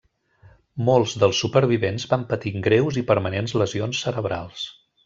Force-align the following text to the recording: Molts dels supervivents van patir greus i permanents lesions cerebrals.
Molts 0.87 1.13
dels 1.25 1.43
supervivents 1.45 2.07
van 2.15 2.25
patir 2.33 2.55
greus 2.69 2.99
i 3.05 3.07
permanents 3.13 3.57
lesions 3.65 4.07
cerebrals. 4.09 4.69